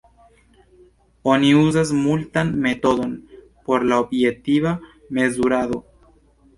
[1.33, 3.15] Oni uzas multan metodon
[3.69, 4.77] por la objektiva
[5.21, 5.85] mezurado.